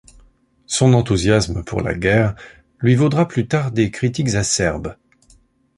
[0.65, 2.33] Son enthousiasme pour la guerre
[2.79, 4.95] lui vaudra plus tard des critiques acerbes.